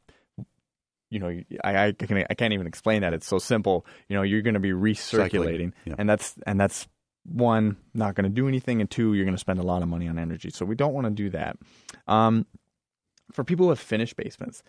[1.09, 3.14] you know, I I, can, I can't even explain that.
[3.14, 3.87] It's so simple.
[4.09, 5.95] You know, you're going to be recirculating, yeah.
[5.99, 6.88] and that's and that's
[7.23, 9.88] one not going to do anything, and two you're going to spend a lot of
[9.88, 10.51] money on energy.
[10.51, 11.57] So we don't want to do that.
[12.09, 12.47] Um,
[13.31, 14.64] for people with finished basements,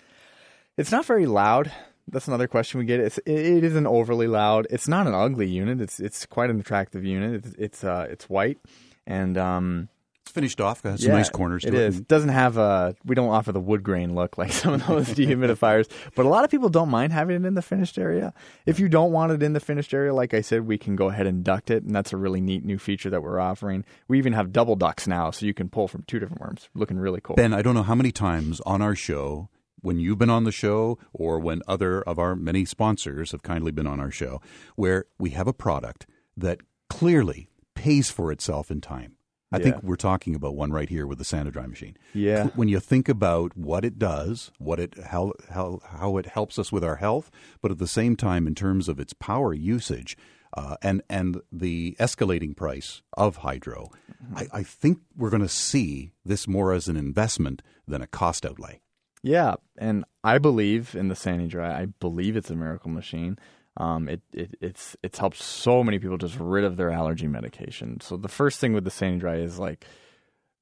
[0.78, 1.72] it's not very loud.
[2.12, 3.00] That's another question we get.
[3.00, 4.68] It's it isn't overly loud.
[4.70, 5.82] It's not an ugly unit.
[5.82, 7.46] It's it's quite an attractive unit.
[7.46, 8.60] It's it's uh it's white
[9.08, 9.90] and um
[10.22, 10.84] It's finished off.
[10.84, 11.80] Got some nice corners to it it.
[11.80, 12.00] is.
[12.00, 15.08] It doesn't have a we don't offer the wood grain look like some of those
[15.10, 18.34] dehumidifiers, but a lot of people don't mind having it in the finished area.
[18.68, 21.10] If you don't want it in the finished area, like I said, we can go
[21.10, 23.84] ahead and duct it, and that's a really neat new feature that we're offering.
[24.08, 26.70] We even have double ducts now, so you can pull from two different worms.
[26.76, 27.36] Looking really cool.
[27.36, 29.50] Ben, I don't know how many times on our show,
[29.86, 33.72] when you've been on the show or when other of our many sponsors have kindly
[33.72, 34.42] been on our show,
[34.76, 39.16] where we have a product that clearly pays for itself in time.
[39.52, 41.96] I think we're talking about one right here with the SaniDry machine.
[42.14, 42.48] Yeah.
[42.56, 46.74] When you think about what it does, what it how how how it helps us
[46.74, 50.18] with our health, but at the same time in terms of its power usage,
[50.56, 53.92] uh, and and the escalating price of hydro,
[54.36, 58.46] I, I think we're going to see this more as an investment than a cost
[58.46, 58.82] outlay.
[59.26, 61.68] Yeah, and I believe in the SaniDry.
[61.68, 63.40] I believe it's a miracle machine.
[63.76, 68.00] Um, it, it it's it's helped so many people just rid of their allergy medication.
[68.02, 69.84] So the first thing with the SaniDry is like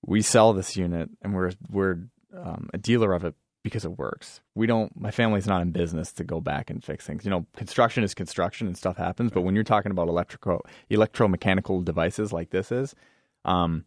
[0.01, 1.97] we sell this unit and we're we're
[2.33, 4.39] um, a dealer of it because it works.
[4.55, 4.97] We don't.
[4.97, 7.25] My family's not in business to go back and fix things.
[7.25, 9.31] You know, construction is construction and stuff happens.
[9.31, 12.95] But when you're talking about electrical electromechanical devices like this is,
[13.43, 13.83] um,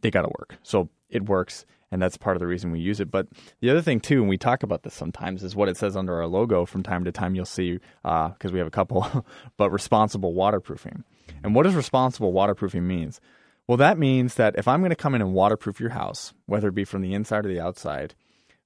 [0.00, 0.56] they got to work.
[0.62, 3.10] So it works, and that's part of the reason we use it.
[3.10, 3.28] But
[3.60, 6.16] the other thing too, and we talk about this sometimes, is what it says under
[6.16, 6.64] our logo.
[6.64, 11.04] From time to time, you'll see uh, because we have a couple, but responsible waterproofing.
[11.42, 13.20] And what does responsible waterproofing means?
[13.66, 16.68] Well, that means that if I'm going to come in and waterproof your house, whether
[16.68, 18.14] it be from the inside or the outside,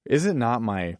[0.05, 0.97] is it not my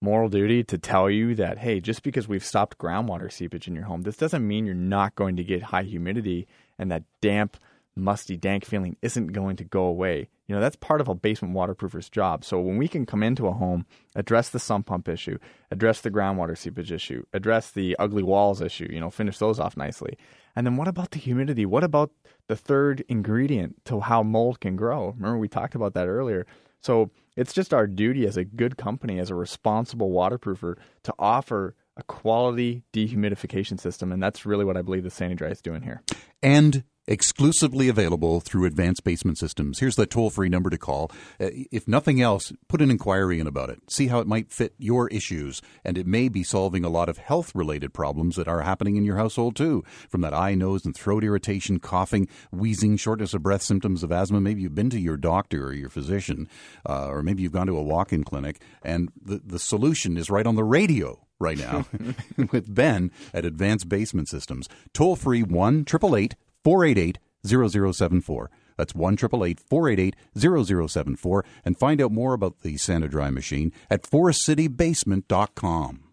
[0.00, 3.84] moral duty to tell you that hey, just because we've stopped groundwater seepage in your
[3.84, 6.46] home, this doesn't mean you're not going to get high humidity
[6.78, 7.56] and that damp
[7.96, 10.28] musty, dank feeling isn't going to go away.
[10.46, 12.44] You know, that's part of a basement waterproofer's job.
[12.44, 15.38] So when we can come into a home, address the sump pump issue,
[15.70, 19.76] address the groundwater seepage issue, address the ugly walls issue, you know, finish those off
[19.76, 20.16] nicely.
[20.54, 21.66] And then what about the humidity?
[21.66, 22.12] What about
[22.46, 25.14] the third ingredient to how mold can grow?
[25.16, 26.46] Remember we talked about that earlier.
[26.80, 31.74] So it's just our duty as a good company, as a responsible waterproofer, to offer
[31.96, 36.02] a quality dehumidification system, and that's really what I believe the SaniDry is doing here.
[36.42, 39.78] And exclusively available through Advanced Basement Systems.
[39.78, 41.10] Here's the toll free number to call.
[41.40, 43.80] Uh, if nothing else, put an inquiry in about it.
[43.88, 47.18] See how it might fit your issues, and it may be solving a lot of
[47.18, 49.84] health related problems that are happening in your household too.
[50.08, 54.40] From that eye, nose, and throat irritation, coughing, wheezing, shortness of breath, symptoms of asthma.
[54.40, 56.48] Maybe you've been to your doctor or your physician,
[56.88, 60.30] uh, or maybe you've gone to a walk in clinic, and the, the solution is
[60.30, 61.86] right on the radio right now
[62.52, 64.68] with Ben at Advanced Basement Systems.
[64.92, 66.34] Toll free 1 888
[66.66, 68.50] 488 0074.
[68.76, 71.44] That's 1 488 0074.
[71.64, 76.05] And find out more about the SaniDry machine at forestcitybasement.com.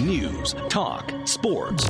[0.00, 1.84] News, talk, sports.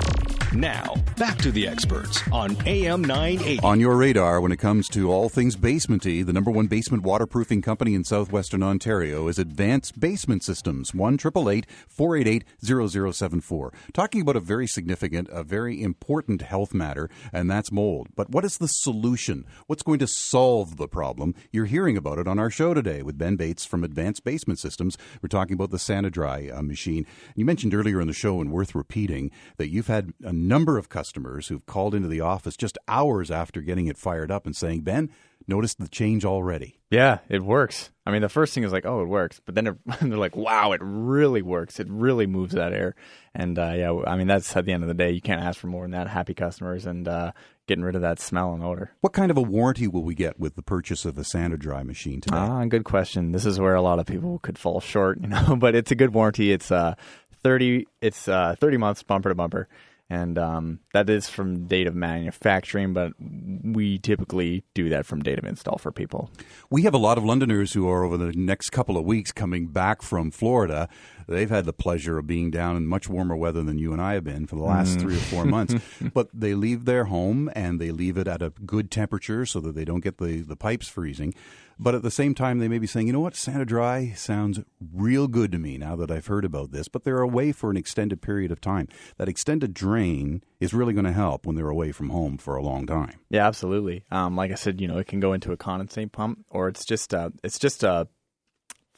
[0.54, 3.60] Now, back to the experts on AM 980.
[3.60, 7.60] On your radar, when it comes to all things basementy, the number one basement waterproofing
[7.60, 13.72] company in southwestern Ontario is Advanced Basement Systems, 1 488 0074.
[13.92, 18.08] Talking about a very significant, a very important health matter, and that's mold.
[18.16, 19.44] But what is the solution?
[19.66, 21.34] What's going to solve the problem?
[21.52, 24.96] You're hearing about it on our show today with Ben Bates from Advanced Basement Systems.
[25.20, 27.04] We're talking about the SaniDry uh, machine.
[27.34, 30.88] You mentioned earlier in the show, and worth repeating, that you've had a number of
[30.88, 34.82] customers who've called into the office just hours after getting it fired up and saying,
[34.82, 35.10] Ben,
[35.46, 36.78] notice the change already.
[36.90, 37.90] Yeah, it works.
[38.06, 40.36] I mean, the first thing is like, oh, it works, but then it, they're like,
[40.36, 41.80] wow, it really works.
[41.80, 42.94] It really moves that air,
[43.34, 45.58] and uh, yeah, I mean, that's at the end of the day, you can't ask
[45.58, 46.08] for more than that.
[46.08, 47.32] Happy customers and uh,
[47.66, 48.92] getting rid of that smell and odor.
[49.00, 52.20] What kind of a warranty will we get with the purchase of a SaniDry machine
[52.20, 52.36] today?
[52.36, 53.32] Ah, good question.
[53.32, 55.94] This is where a lot of people could fall short, you know, but it's a
[55.94, 56.50] good warranty.
[56.50, 56.94] It's uh,
[57.42, 57.86] thirty.
[58.00, 59.68] It's uh, thirty months, bumper to bumper
[60.10, 65.38] and um, that is from date of manufacturing, but we typically do that from date
[65.38, 66.30] of install for people.
[66.70, 69.66] We have a lot of Londoners who are over the next couple of weeks coming
[69.66, 70.88] back from Florida.
[71.28, 74.14] They've had the pleasure of being down in much warmer weather than you and I
[74.14, 75.00] have been for the last mm.
[75.02, 75.74] three or four months.
[76.14, 79.74] but they leave their home and they leave it at a good temperature so that
[79.74, 81.34] they don't get the, the pipes freezing.
[81.78, 84.60] But at the same time, they may be saying, you know what, SaniDry sounds
[84.92, 87.76] real good to me now that I've heard about this, but they're away for an
[87.76, 88.88] extended period of time.
[89.16, 92.62] That extended drain is really going to help when they're away from home for a
[92.62, 93.20] long time.
[93.30, 94.04] Yeah, absolutely.
[94.10, 96.84] Um, like I said, you know, it can go into a condensate pump, or it's
[96.84, 98.08] just a, it's just a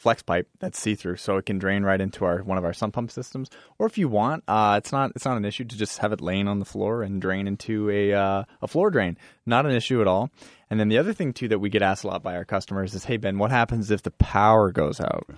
[0.00, 2.72] flex pipe that's see through, so it can drain right into our one of our
[2.72, 3.50] sump pump systems.
[3.78, 6.22] Or if you want, uh, it's not it's not an issue to just have it
[6.22, 9.18] laying on the floor and drain into a uh, a floor drain.
[9.44, 10.30] Not an issue at all.
[10.70, 12.94] And then the other thing too that we get asked a lot by our customers
[12.94, 15.28] is, "Hey Ben, what happens if the power goes out?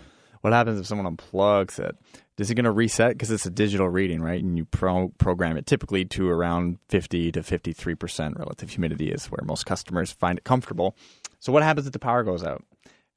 [0.43, 1.97] What happens if someone unplugs it?
[2.39, 4.43] Is it going to reset because it's a digital reading, right?
[4.43, 9.27] And you pro- program it typically to around 50 to 53 percent relative humidity is
[9.27, 10.97] where most customers find it comfortable.
[11.39, 12.65] So what happens if the power goes out?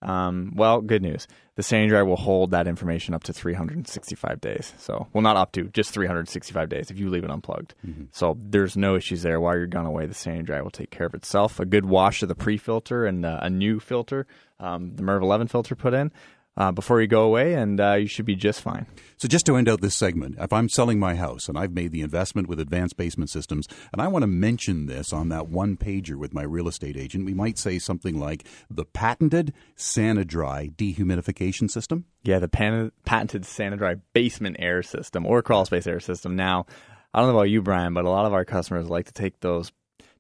[0.06, 1.28] Um, well, good news.
[1.56, 4.74] The SaniDry will hold that information up to 365 days.
[4.78, 7.74] So, well, not up to, just 365 days if you leave it unplugged.
[7.86, 8.04] Mm-hmm.
[8.12, 9.40] So there's no issues there.
[9.40, 11.60] While you're gone away, the SaniDry will take care of itself.
[11.60, 14.28] A good wash of the pre-filter and uh, a new filter,
[14.60, 16.12] um, the MERV 11 filter put in,
[16.58, 18.86] uh, before you go away, and uh, you should be just fine.
[19.18, 21.92] So, just to end out this segment, if I'm selling my house and I've made
[21.92, 25.78] the investment with Advanced Basement Systems, and I want to mention this on that one
[25.78, 31.70] pager with my real estate agent, we might say something like the patented SaniDry dehumidification
[31.70, 32.06] system.
[32.24, 36.36] Yeah, the pan- patented SaniDry basement air system or crawl space air system.
[36.36, 36.66] Now,
[37.14, 39.40] I don't know about you, Brian, but a lot of our customers like to take
[39.40, 39.72] those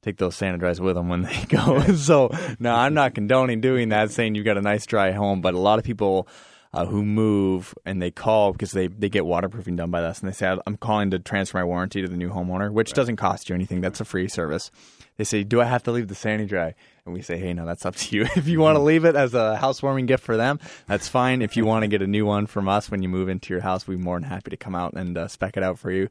[0.05, 1.81] take those SaniDrys with them when they go.
[1.95, 5.53] so no, I'm not condoning doing that, saying you've got a nice dry home, but
[5.53, 6.27] a lot of people
[6.75, 10.27] uh, who move and they call because they, they get waterproofing done by us and
[10.27, 12.95] they say I'm calling to transfer my warranty to the new homeowner, which right.
[12.95, 13.79] doesn't cost you anything.
[13.79, 14.71] That's a free service.
[15.17, 16.73] They say, "Do I have to leave the SaniDry?"
[17.05, 18.23] And we say, "Hey, no, that's up to you.
[18.35, 21.41] if you want to leave it as a housewarming gift for them, that's fine.
[21.41, 23.61] If you want to get a new one from us when you move into your
[23.61, 26.09] house, we're more than happy to come out and uh, spec it out for you.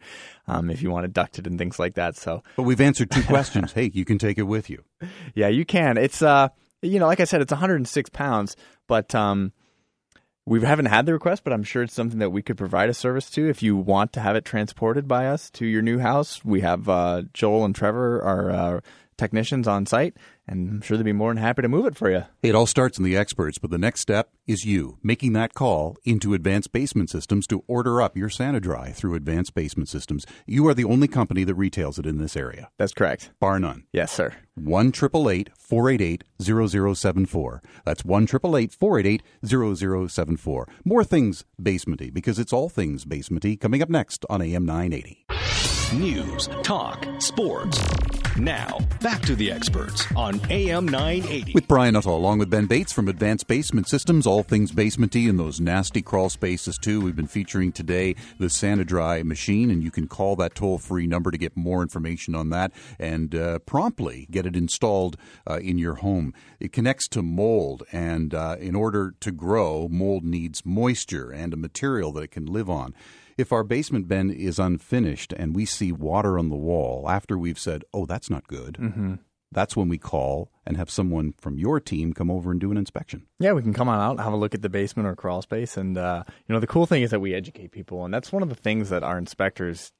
[0.48, 2.16] Um, if you want to duct it and things like that.
[2.16, 3.72] So, but we've answered two questions.
[3.72, 4.82] hey, you can take it with you.
[5.34, 5.98] Yeah, you can.
[5.98, 6.48] It's uh,
[6.80, 9.52] you know, like I said, it's 106 pounds, but um
[10.46, 12.94] we haven't had the request, but I'm sure it's something that we could provide a
[12.94, 13.48] service to.
[13.48, 16.88] If you want to have it transported by us to your new house, we have
[16.88, 18.80] uh, Joel and Trevor, our uh,
[19.16, 22.10] technicians on site, and I'm sure they'd be more than happy to move it for
[22.10, 22.24] you.
[22.42, 25.96] It all starts in the experts, but the next step is you making that call
[26.04, 30.26] into Advanced Basement Systems to order up your SaniDry through Advanced Basement Systems.
[30.46, 32.70] You are the only company that retails it in this area.
[32.78, 33.30] That's correct.
[33.40, 33.84] Bar none.
[33.92, 34.34] Yes, sir.
[34.54, 37.62] 1 488 0074.
[37.84, 40.68] That's 1 488 0074.
[40.84, 45.26] More things basementy because it's all things basementy coming up next on AM 980.
[45.92, 47.78] News, talk, sports.
[48.36, 51.52] Now, back to the experts on AM 980.
[51.54, 55.38] With Brian Nuttall, along with Ben Bates from Advanced Basement Systems, all things basementy and
[55.38, 57.00] those nasty crawl spaces too.
[57.00, 61.30] We've been featuring today the Sani-Dry machine, and you can call that toll free number
[61.30, 65.16] to get more information on that and uh, promptly get it installed
[65.48, 66.34] uh, in your home.
[66.58, 71.56] It connects to mold, and uh, in order to grow, mold needs moisture and a
[71.56, 72.94] material that it can live on
[73.36, 77.58] if our basement bin is unfinished and we see water on the wall after we've
[77.58, 79.14] said, "Oh, that's not good," mm-hmm.
[79.52, 82.76] that's when we call and have someone from your team come over and do an
[82.76, 83.26] inspection.
[83.38, 85.42] Yeah, we can come on out, and have a look at the basement or crawl
[85.42, 88.32] space, and uh, you know the cool thing is that we educate people, and that's
[88.32, 89.92] one of the things that our inspectors.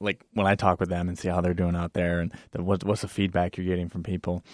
[0.00, 2.62] Like when I talk with them and see how they're doing out there, and the,
[2.62, 4.44] what, what's the feedback you're getting from people,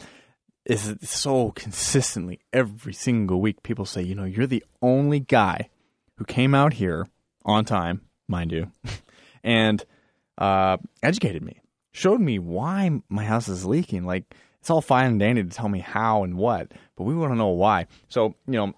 [0.64, 5.68] is so consistently every single week people say, you know, you're the only guy
[6.16, 7.06] who came out here
[7.44, 8.70] on time, mind you,
[9.44, 9.84] and
[10.38, 11.60] uh, educated me,
[11.92, 14.04] showed me why my house is leaking.
[14.04, 17.32] Like it's all fine and dandy to tell me how and what, but we want
[17.32, 17.86] to know why.
[18.08, 18.72] So you know,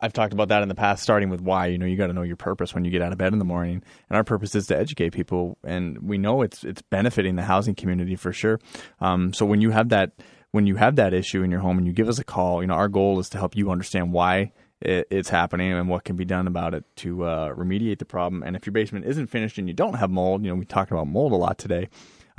[0.00, 1.66] I've talked about that in the past, starting with why.
[1.66, 3.38] You know, you got to know your purpose when you get out of bed in
[3.38, 7.36] the morning, and our purpose is to educate people, and we know it's it's benefiting
[7.36, 8.58] the housing community for sure.
[9.00, 10.12] Um, so when you have that
[10.52, 12.66] when you have that issue in your home and you give us a call, you
[12.66, 16.16] know, our goal is to help you understand why it, it's happening and what can
[16.16, 18.42] be done about it to uh, remediate the problem.
[18.42, 20.90] And if your basement isn't finished and you don't have mold, you know, we talked
[20.90, 21.88] about mold a lot today.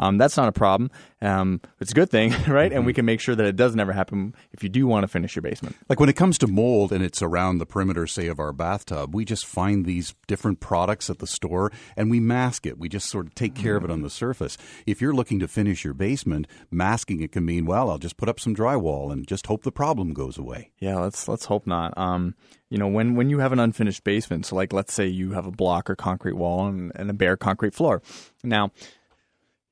[0.02, 0.90] Um, that's not a problem.
[1.22, 2.70] Um, it's a good thing, right?
[2.70, 2.76] Mm-hmm.
[2.76, 2.96] And we mm-hmm.
[2.96, 5.44] can make sure that it does never happen if you do want to finish your
[5.44, 5.76] basement.
[5.88, 9.14] Like when it comes to mold and it's around the perimeter, say, of our bathtub,
[9.14, 12.80] we just find these different products at the store and we mask it.
[12.80, 13.86] We just sort of take care mm-hmm.
[13.86, 14.58] of it on the surface.
[14.86, 18.28] If you're looking to finish your basement, masking it can mean, well, I'll just put
[18.28, 20.72] up some drywall and just hope the problem goes away.
[20.80, 21.96] Yeah, let's let's hope not.
[21.98, 22.36] Um,
[22.70, 25.46] you know, when when you have an unfinished basement, so like let's say you have
[25.46, 28.02] a block or concrete wall and, and a bare concrete floor.
[28.44, 28.72] Now,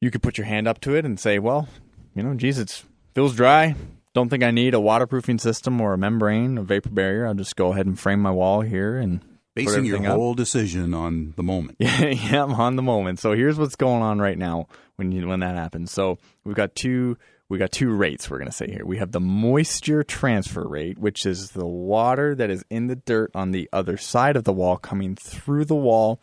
[0.01, 1.67] you could put your hand up to it and say, well,
[2.15, 2.83] you know, geez, it
[3.13, 3.75] feels dry.
[4.13, 7.27] Don't think I need a waterproofing system or a membrane, a vapor barrier.
[7.27, 9.21] I'll just go ahead and frame my wall here and
[9.55, 11.77] basing your whole decision on the moment.
[11.79, 13.19] yeah, yeah, I'm on the moment.
[13.19, 15.91] So here's what's going on right now when you, when that happens.
[15.91, 17.17] So we've got two
[17.49, 18.85] we got two rates we're going to say here.
[18.85, 23.31] We have the moisture transfer rate, which is the water that is in the dirt
[23.33, 26.21] on the other side of the wall coming through the wall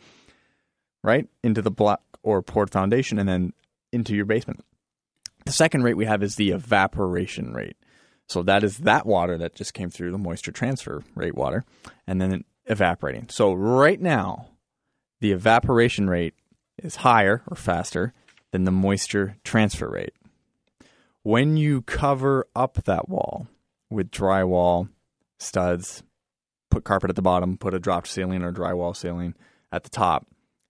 [1.03, 3.53] right into the block or poured foundation and then
[3.91, 4.63] into your basement.
[5.45, 7.77] The second rate we have is the evaporation rate.
[8.27, 11.63] So that is that water that just came through the moisture transfer rate water
[12.05, 13.27] and then evaporating.
[13.29, 14.49] So right now,
[15.21, 16.33] the evaporation rate
[16.77, 18.13] is higher or faster
[18.51, 20.13] than the moisture transfer rate.
[21.23, 23.47] When you cover up that wall
[23.89, 24.89] with drywall,
[25.39, 26.03] studs,
[26.69, 29.33] put carpet at the bottom, put a dropped ceiling or drywall ceiling
[29.71, 30.27] at the top,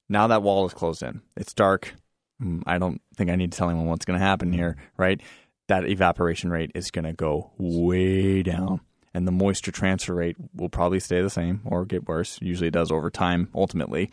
[0.10, 1.22] now that wall is closed in.
[1.36, 1.96] It's dark.
[2.42, 5.22] Mm, I don't think I need to tell anyone what's going to happen here, right?
[5.68, 8.82] That evaporation rate is going to go way down.
[9.14, 12.38] And the moisture transfer rate will probably stay the same or get worse.
[12.42, 14.12] Usually it does over time, ultimately.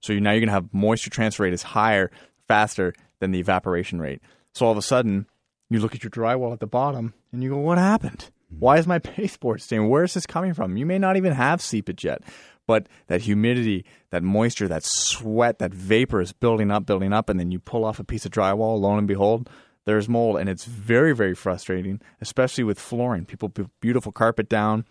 [0.00, 2.10] So now you're going to have moisture transfer rate is higher,
[2.48, 4.22] faster than the evaporation rate.
[4.54, 5.26] So all of a sudden,
[5.68, 8.30] you look at your drywall at the bottom and you go, What happened?
[8.58, 9.88] Why is my baseboard staying?
[9.88, 10.76] Where is this coming from?
[10.76, 12.22] You may not even have seepage yet,
[12.66, 17.38] but that humidity, that moisture, that sweat, that vapor is building up, building up, and
[17.38, 19.48] then you pull off a piece of drywall, lo and behold,
[19.84, 23.24] there's mold, and it's very, very frustrating, especially with flooring.
[23.24, 24.84] People put beautiful carpet down,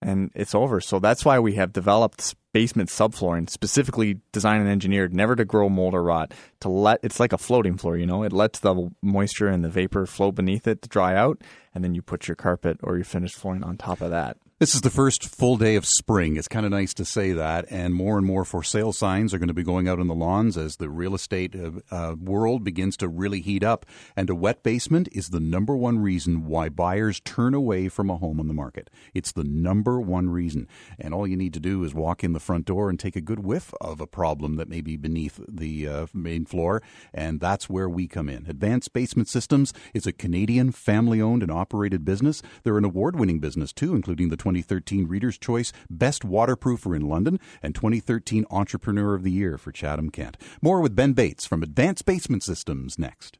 [0.00, 0.80] and it's over.
[0.80, 5.68] So that's why we have developed basement subflooring, specifically designed and engineered never to grow
[5.68, 6.32] mold or rot.
[6.60, 9.68] To let it's like a floating floor, you know, it lets the moisture and the
[9.68, 11.42] vapor float beneath it to dry out,
[11.74, 14.38] and then you put your carpet or your finished flooring on top of that.
[14.60, 16.36] This is the first full day of spring.
[16.36, 17.64] It's kind of nice to say that.
[17.70, 20.14] And more and more for sale signs are going to be going out on the
[20.14, 23.84] lawns as the real estate uh, uh, world begins to really heat up.
[24.14, 28.16] And a wet basement is the number one reason why buyers turn away from a
[28.16, 28.90] home on the market.
[29.12, 30.68] It's the number one reason.
[31.00, 33.20] And all you need to do is walk in the front door and take a
[33.20, 36.80] good whiff of a problem that may be beneath the uh, main floor.
[37.12, 38.46] And that's where we come in.
[38.48, 42.40] Advanced Basement Systems is a Canadian family owned and operated business.
[42.62, 47.40] They're an award winning business, too, including the 2013 Reader's Choice Best Waterproofer in London
[47.62, 50.36] and 2013 Entrepreneur of the Year for Chatham Kent.
[50.60, 53.38] More with Ben Bates from Advanced Basement Systems next.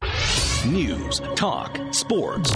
[0.66, 2.54] News, talk, sports.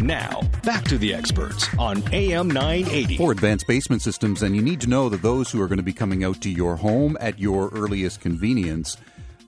[0.00, 3.16] Now, back to the experts on AM 980.
[3.16, 5.84] For advanced basement systems, and you need to know that those who are going to
[5.84, 8.96] be coming out to your home at your earliest convenience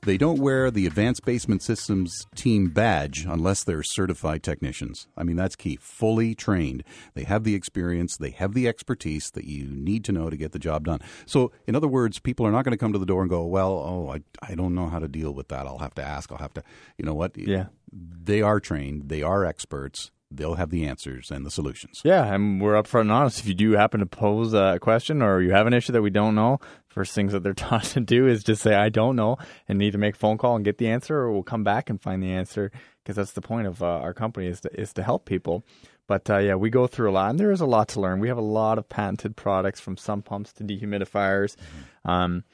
[0.07, 5.09] they don't wear the Advanced Basement Systems team badge unless they're certified technicians.
[5.17, 5.77] I mean, that's key.
[5.81, 6.85] Fully trained.
[7.15, 10.53] They have the experience, they have the expertise that you need to know to get
[10.53, 11.01] the job done.
[11.27, 13.45] So, in other words, people are not going to come to the door and go,
[13.45, 15.67] well, oh, I, I don't know how to deal with that.
[15.67, 16.31] I'll have to ask.
[16.31, 16.63] I'll have to,
[16.97, 17.37] you know what?
[17.37, 17.67] Yeah.
[17.93, 22.01] They are trained, they are experts they'll have the answers and the solutions.
[22.05, 23.41] Yeah, and we're upfront and honest.
[23.41, 26.11] If you do happen to pose a question or you have an issue that we
[26.11, 26.59] don't know,
[26.89, 29.37] first things that they're taught to do is just say, I don't know,
[29.69, 31.91] and need to make a phone call and get the answer, or we'll come back
[31.91, 32.71] and find the answer
[33.03, 35.65] because that's the point of uh, our company is to, is to help people.
[36.09, 38.21] But uh, yeah, we go through a lot, and there is a lot to learn.
[38.21, 41.57] We have a lot of patented products from sump pumps to dehumidifiers.
[41.57, 42.11] Mm-hmm.
[42.11, 42.45] Um,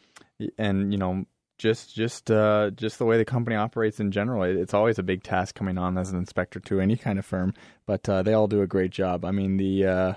[0.58, 1.24] and you know
[1.62, 4.42] just just uh, just the way the company operates in general.
[4.42, 7.54] It's always a big task coming on as an inspector to any kind of firm,
[7.86, 9.24] but uh, they all do a great job.
[9.24, 10.14] I mean, the uh,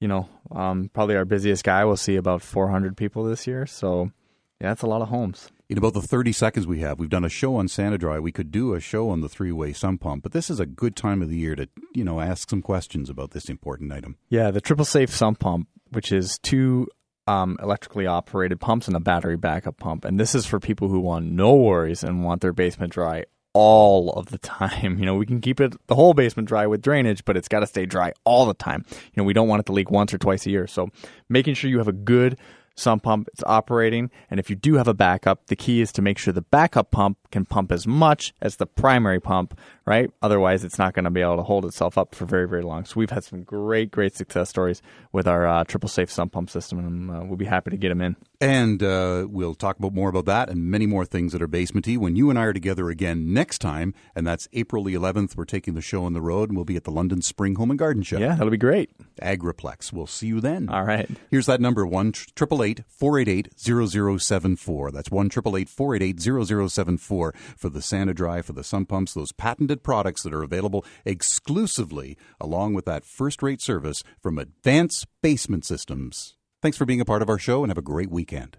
[0.00, 4.10] you know um, probably our busiest guy will see about 400 people this year, so
[4.58, 5.50] yeah, that's a lot of homes.
[5.68, 8.22] In about the 30 seconds we have, we've done a show on SaniDry.
[8.22, 10.94] We could do a show on the three-way sump pump, but this is a good
[10.94, 14.16] time of the year to, you know, ask some questions about this important item.
[14.28, 16.88] Yeah, the triple safe sump pump, which is two
[17.26, 20.04] um, electrically operated pumps and a battery backup pump.
[20.04, 24.10] And this is for people who want no worries and want their basement dry all
[24.12, 24.98] of the time.
[24.98, 27.60] You know, we can keep it the whole basement dry with drainage, but it's got
[27.60, 28.84] to stay dry all the time.
[28.90, 30.66] You know, we don't want it to leak once or twice a year.
[30.66, 30.90] So
[31.28, 32.38] making sure you have a good
[32.76, 34.10] sump pump it's operating.
[34.30, 36.90] And if you do have a backup, the key is to make sure the backup
[36.90, 40.08] pump can pump as much as the primary pump, right?
[40.22, 42.84] Otherwise, it's not going to be able to hold itself up for very, very long.
[42.84, 44.80] So we've had some great, great success stories
[45.10, 47.88] with our uh, triple safe sump pump system, and uh, we'll be happy to get
[47.88, 48.14] them in.
[48.40, 51.98] And uh, we'll talk about more about that and many more things that are basementy
[51.98, 55.36] when you and I are together again next time, and that's April the 11th.
[55.36, 57.70] We're taking the show on the road, and we'll be at the London Spring Home
[57.70, 58.18] and Garden Show.
[58.18, 58.90] Yeah, that'll be great.
[59.20, 59.92] Agriplex.
[59.92, 60.68] We'll see you then.
[60.68, 61.08] All right.
[61.30, 64.92] Here's that number one triple eight four eight eight zero zero seven four.
[64.92, 67.23] That's one triple eight four eight eight zero zero seven four
[67.56, 69.14] for the SaniDry, for the sump pumps.
[69.14, 75.06] Those patented products that are available exclusively along with that first rate service from Advanced
[75.22, 76.36] Basement Systems.
[76.62, 78.52] Thanks for being a part of our show and have a great weekend.